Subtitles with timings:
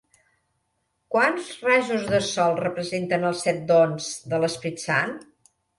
[1.15, 5.17] Quants rajos de sol representen els set dons de l'Esperit Sant?